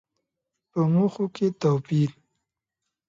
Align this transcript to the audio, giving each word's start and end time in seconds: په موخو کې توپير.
په 0.71 0.79
موخو 0.93 1.25
کې 1.35 1.47
توپير. 1.61 2.11